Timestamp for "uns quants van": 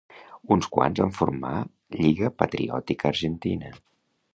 0.55-1.13